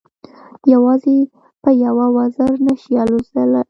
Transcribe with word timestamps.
یوازې 0.73 1.17
په 1.63 1.69
یوه 1.85 2.05
وزر 2.15 2.51
نه 2.65 2.73
شي 2.81 2.93
الوتلای. 3.03 3.59